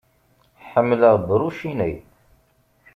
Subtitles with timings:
[0.71, 2.03] Ḥemmleɣ Brauchinet.